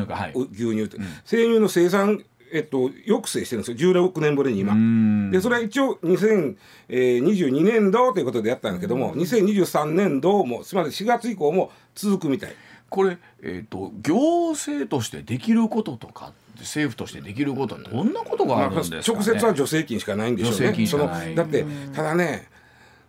[0.55, 3.93] 乳って、生乳の生産えっと、抑制してるんですよ。
[3.93, 4.73] 16年ぶりに今。
[4.73, 5.31] ん。
[5.31, 12.55] でそれは一応2022年度ということでやったんだけども2023年度もつまり4月以降も続くみたい。
[12.89, 19.03] これ、えー、と行政としてできることとか政府としてできることはどんなことがあるんですか、ね？
[19.07, 20.87] 直接は助成金しかないんでしょうね。
[20.87, 22.47] そのだってただね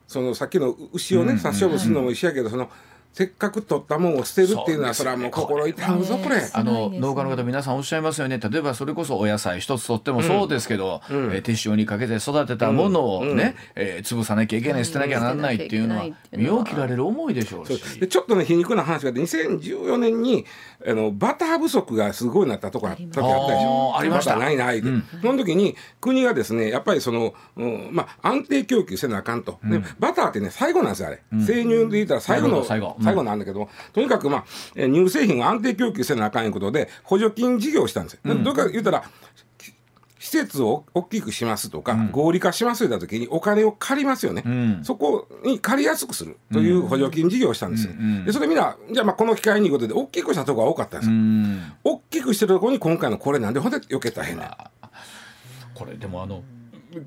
[0.07, 2.68] そのさっきの牛をね殺処分するのも一緒やけどその
[3.12, 6.48] せっかく取ったもんを捨てるっていうのはそれはもう心痛むぞこれ。
[6.52, 8.38] あの農家の方皆さんおっしゃいますよね。
[8.38, 18.00] 例えばそれこそお野菜一つとってもそうですけど、えー手塩にかけて育てたものをね、えー潰さなきゃいけない捨てなきゃならないっていうのは身を切られる思いでしょうし。
[18.00, 20.44] でちょっとね皮肉な話があって2014年に
[20.86, 24.36] あのバター不足がすごいなったとこあ時あったでしょありました。
[24.36, 24.90] ないないで、
[25.20, 34.44] その時に国がですねやっぱりその、うんまあ、安定供給せなあかんと、でバターってね最後なんですよあれ、生乳で言ったら最後の最後うん最後なんだけども、とにかく、まあ、
[34.74, 38.20] えー乳製品を安定供給せなあかんいうことで補助金事業をしたんですよ。
[38.24, 39.05] でどうか言ったら
[40.18, 44.44] 施設を大きくしますとか、合理化しますといった時にお金を借りますよね、
[44.82, 47.94] そこに借りやすくするという補助金事業をしたんですよ。
[48.26, 51.16] でそれみんなじゃあまあこの機会にいうことで大きくしたところが多かったんですよ。
[51.16, 51.72] うん。
[51.82, 54.51] 大きくしてるところに今回のこれなんでほんで避けたへんねん。
[55.74, 56.42] これでもあの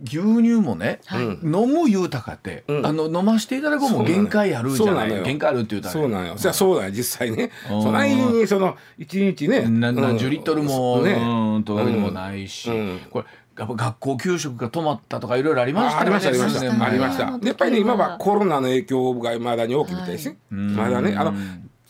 [0.04, 1.00] 牛乳もね、
[1.44, 5.24] 飲む言うたかって、あの飲ましていただくも限界あるじゃないそうなのよ。
[5.24, 6.36] 限界あるって言うたらそうなんよ。
[6.36, 7.52] じゃあそうなんよ実際ね。
[7.72, 7.84] うん。
[7.84, 11.14] そないにその一日ね、何十リットルも、ね。
[11.14, 13.00] うんともないし、うん。
[13.10, 13.26] これ
[13.58, 16.86] やっぱ学校給食が止まったとかいろいろありましたあありましたありました。
[16.86, 17.38] ありました。
[17.38, 20.38] でやっぱりね今はコロナの影響がまだに大きいみたいですね。
[20.50, 21.34] まだねあの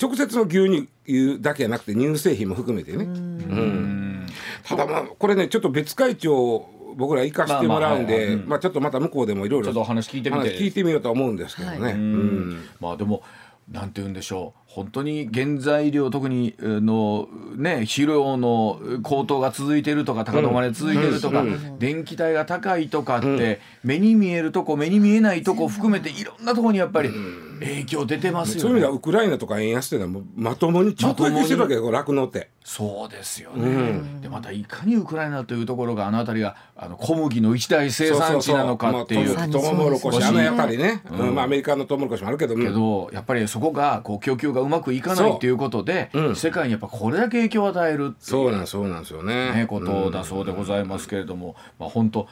[0.01, 3.05] 直接の牛乳だけじゃなくて乳製品も含めてね。
[3.05, 4.25] うん。
[4.65, 11.79] ただまあこれねちょっと別会長僕ら行かしてもらうんで、まあちょっとまた向こうでもいろいろちょっとお話聞いてみ聞いてみようとは思うんですけどね。
[11.79, 11.93] はい。
[11.93, 12.69] うん。
[12.79, 13.23] まあでも
[13.71, 21.43] なんて言うんでしょう本当に原材料特にあのね肥料の高騰が続いてるとか高止まり続いてるとか、
[21.77, 27.11] 電気代が高いとかって、目に見えるとこ目に見えないとこ含めていろんなとこにやっぱり
[27.59, 28.61] 影響出てますよね。
[28.61, 32.49] そういう意味ではウクライナとか円安っていうのはまともに直撃してるわけよ酪農って。
[32.63, 39.51] そうですよね、でまたいかにウクライナというところがあの辺りがあの小麦の一大生産地なのかっていう。
[39.51, 41.35] トウモロコシ、あのやっぱりね、うん。
[41.35, 42.55] まあアメリカのトウモロコシもあるけど。
[42.55, 46.31] もけどやっぱりそこがこう供給がうまくいかないっていうことで、う。
[46.31, 46.35] ん。
[46.35, 49.53] 世界にやっぱこれだけ影響を与えるっていうそうなんそうなんですよね。
[49.53, 52.27] ね、ことだそうでございますけれども、まあ本当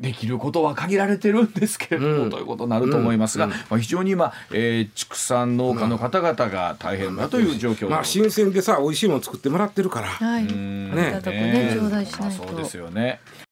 [0.00, 2.30] できることは限られてるんですけれども、うん。
[2.30, 10.08] ということになると思いますが、まあ、非常に今、えー畜産農家の方々が大変だという状況でまあ新鮮でさ美味しいもの作ってもらってるから。
[10.08, 10.44] はい。
[10.44, 11.20] ねね。
[11.22, 12.22] 頂戴しないと。
[12.22, 13.20] まあそうですよね。